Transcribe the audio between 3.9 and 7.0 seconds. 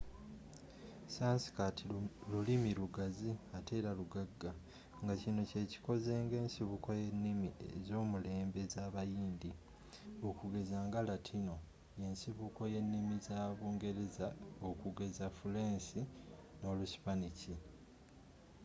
lugagga ngakino kyekikoze nga ensibuko